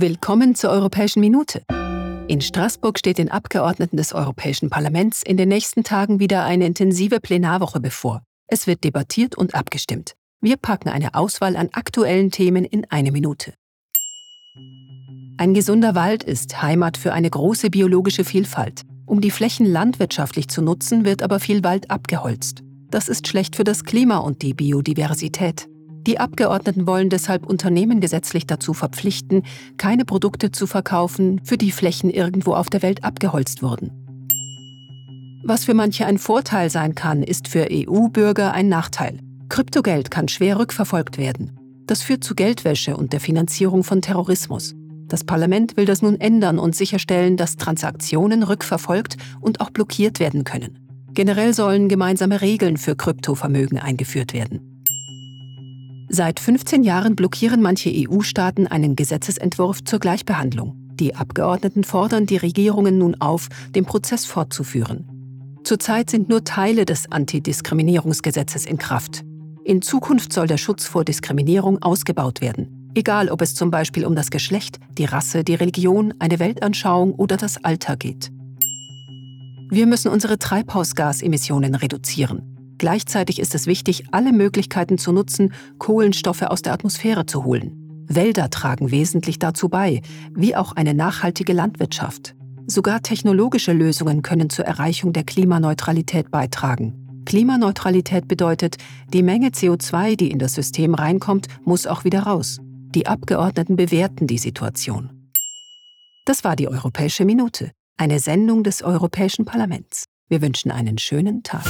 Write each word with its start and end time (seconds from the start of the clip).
Willkommen 0.00 0.54
zur 0.54 0.70
Europäischen 0.70 1.20
Minute. 1.20 1.62
In 2.26 2.40
Straßburg 2.40 2.98
steht 2.98 3.18
den 3.18 3.30
Abgeordneten 3.30 3.98
des 3.98 4.14
Europäischen 4.14 4.70
Parlaments 4.70 5.22
in 5.22 5.36
den 5.36 5.50
nächsten 5.50 5.84
Tagen 5.84 6.20
wieder 6.20 6.42
eine 6.44 6.64
intensive 6.64 7.20
Plenarwoche 7.20 7.80
bevor. 7.80 8.22
Es 8.46 8.66
wird 8.66 8.82
debattiert 8.82 9.36
und 9.36 9.54
abgestimmt. 9.54 10.14
Wir 10.40 10.56
packen 10.56 10.88
eine 10.88 11.14
Auswahl 11.14 11.54
an 11.54 11.68
aktuellen 11.72 12.30
Themen 12.30 12.64
in 12.64 12.86
eine 12.88 13.12
Minute. 13.12 13.52
Ein 15.36 15.52
gesunder 15.52 15.94
Wald 15.94 16.24
ist 16.24 16.62
Heimat 16.62 16.96
für 16.96 17.12
eine 17.12 17.28
große 17.28 17.68
biologische 17.68 18.24
Vielfalt. 18.24 18.84
Um 19.04 19.20
die 19.20 19.30
Flächen 19.30 19.66
landwirtschaftlich 19.66 20.48
zu 20.48 20.62
nutzen, 20.62 21.04
wird 21.04 21.22
aber 21.22 21.40
viel 21.40 21.62
Wald 21.62 21.90
abgeholzt. 21.90 22.62
Das 22.90 23.10
ist 23.10 23.28
schlecht 23.28 23.54
für 23.54 23.64
das 23.64 23.84
Klima 23.84 24.16
und 24.16 24.40
die 24.40 24.54
Biodiversität. 24.54 25.68
Die 26.06 26.18
Abgeordneten 26.18 26.86
wollen 26.86 27.10
deshalb 27.10 27.46
Unternehmen 27.46 28.00
gesetzlich 28.00 28.46
dazu 28.46 28.72
verpflichten, 28.72 29.42
keine 29.76 30.04
Produkte 30.04 30.50
zu 30.50 30.66
verkaufen, 30.66 31.40
für 31.44 31.58
die 31.58 31.72
Flächen 31.72 32.08
irgendwo 32.08 32.54
auf 32.54 32.70
der 32.70 32.82
Welt 32.82 33.04
abgeholzt 33.04 33.62
wurden. 33.62 33.90
Was 35.42 35.64
für 35.64 35.74
manche 35.74 36.06
ein 36.06 36.18
Vorteil 36.18 36.70
sein 36.70 36.94
kann, 36.94 37.22
ist 37.22 37.48
für 37.48 37.68
EU-Bürger 37.70 38.52
ein 38.52 38.68
Nachteil. 38.68 39.18
Kryptogeld 39.48 40.10
kann 40.10 40.28
schwer 40.28 40.58
rückverfolgt 40.58 41.18
werden. 41.18 41.58
Das 41.86 42.02
führt 42.02 42.24
zu 42.24 42.34
Geldwäsche 42.34 42.96
und 42.96 43.12
der 43.12 43.20
Finanzierung 43.20 43.82
von 43.82 44.00
Terrorismus. 44.00 44.74
Das 45.08 45.24
Parlament 45.24 45.76
will 45.76 45.86
das 45.86 46.02
nun 46.02 46.20
ändern 46.20 46.58
und 46.58 46.76
sicherstellen, 46.76 47.36
dass 47.36 47.56
Transaktionen 47.56 48.42
rückverfolgt 48.44 49.16
und 49.40 49.60
auch 49.60 49.70
blockiert 49.70 50.20
werden 50.20 50.44
können. 50.44 50.78
Generell 51.12 51.52
sollen 51.52 51.88
gemeinsame 51.88 52.40
Regeln 52.40 52.76
für 52.76 52.94
Kryptovermögen 52.94 53.78
eingeführt 53.78 54.32
werden. 54.32 54.69
Seit 56.12 56.40
15 56.40 56.82
Jahren 56.82 57.14
blockieren 57.14 57.62
manche 57.62 57.88
EU-Staaten 57.88 58.66
einen 58.66 58.96
Gesetzesentwurf 58.96 59.84
zur 59.84 60.00
Gleichbehandlung. 60.00 60.74
Die 60.94 61.14
Abgeordneten 61.14 61.84
fordern 61.84 62.26
die 62.26 62.36
Regierungen 62.36 62.98
nun 62.98 63.14
auf, 63.20 63.46
den 63.76 63.84
Prozess 63.84 64.24
fortzuführen. 64.24 65.60
Zurzeit 65.62 66.10
sind 66.10 66.28
nur 66.28 66.42
Teile 66.42 66.84
des 66.84 67.12
Antidiskriminierungsgesetzes 67.12 68.66
in 68.66 68.76
Kraft. 68.76 69.22
In 69.64 69.82
Zukunft 69.82 70.32
soll 70.32 70.48
der 70.48 70.58
Schutz 70.58 70.84
vor 70.84 71.04
Diskriminierung 71.04 71.80
ausgebaut 71.80 72.40
werden, 72.40 72.90
egal 72.96 73.28
ob 73.28 73.40
es 73.40 73.54
zum 73.54 73.70
Beispiel 73.70 74.04
um 74.04 74.16
das 74.16 74.32
Geschlecht, 74.32 74.80
die 74.98 75.04
Rasse, 75.04 75.44
die 75.44 75.54
Religion, 75.54 76.12
eine 76.18 76.40
Weltanschauung 76.40 77.14
oder 77.14 77.36
das 77.36 77.62
Alter 77.62 77.96
geht. 77.96 78.32
Wir 79.70 79.86
müssen 79.86 80.10
unsere 80.10 80.40
Treibhausgasemissionen 80.40 81.76
reduzieren. 81.76 82.59
Gleichzeitig 82.80 83.40
ist 83.40 83.54
es 83.54 83.66
wichtig, 83.66 84.04
alle 84.10 84.32
Möglichkeiten 84.32 84.96
zu 84.96 85.12
nutzen, 85.12 85.52
Kohlenstoffe 85.76 86.40
aus 86.40 86.62
der 86.62 86.72
Atmosphäre 86.72 87.26
zu 87.26 87.44
holen. 87.44 88.06
Wälder 88.08 88.48
tragen 88.48 88.90
wesentlich 88.90 89.38
dazu 89.38 89.68
bei, 89.68 90.00
wie 90.34 90.56
auch 90.56 90.72
eine 90.72 90.94
nachhaltige 90.94 91.52
Landwirtschaft. 91.52 92.34
Sogar 92.66 93.02
technologische 93.02 93.74
Lösungen 93.74 94.22
können 94.22 94.48
zur 94.48 94.64
Erreichung 94.64 95.12
der 95.12 95.24
Klimaneutralität 95.24 96.30
beitragen. 96.30 97.22
Klimaneutralität 97.26 98.26
bedeutet, 98.26 98.78
die 99.12 99.22
Menge 99.22 99.48
CO2, 99.48 100.16
die 100.16 100.30
in 100.30 100.38
das 100.38 100.54
System 100.54 100.94
reinkommt, 100.94 101.48
muss 101.66 101.86
auch 101.86 102.04
wieder 102.04 102.22
raus. 102.22 102.60
Die 102.94 103.06
Abgeordneten 103.06 103.76
bewerten 103.76 104.26
die 104.26 104.38
Situation. 104.38 105.30
Das 106.24 106.44
war 106.44 106.56
die 106.56 106.68
Europäische 106.68 107.26
Minute, 107.26 107.72
eine 107.98 108.20
Sendung 108.20 108.64
des 108.64 108.82
Europäischen 108.82 109.44
Parlaments. 109.44 110.06
Wir 110.30 110.40
wünschen 110.40 110.70
einen 110.70 110.96
schönen 110.96 111.42
Tag. 111.42 111.66